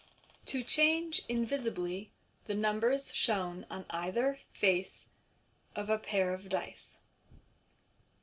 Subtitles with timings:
[0.47, 2.09] To Change, invisibly,
[2.47, 5.05] the Numbers shown on either Face
[5.75, 7.01] of a Pair of Dice.